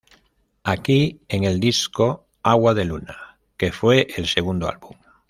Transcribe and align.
Aquí 0.63 1.21
en 1.27 1.43
el 1.43 1.59
disco 1.59 2.25
"Agua 2.41 2.73
de 2.73 2.85
Luna", 2.85 3.37
que 3.55 3.71
fue 3.71 4.07
el 4.17 4.25
segundo 4.25 4.67
álbum. 4.67 4.97